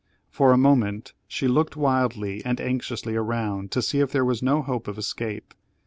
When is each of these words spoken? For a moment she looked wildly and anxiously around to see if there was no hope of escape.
For 0.31 0.51
a 0.51 0.57
moment 0.57 1.13
she 1.27 1.47
looked 1.47 1.75
wildly 1.75 2.43
and 2.43 2.59
anxiously 2.59 3.15
around 3.15 3.69
to 3.73 3.83
see 3.83 3.99
if 3.99 4.11
there 4.11 4.25
was 4.25 4.41
no 4.41 4.63
hope 4.63 4.87
of 4.87 4.97
escape. 4.97 5.53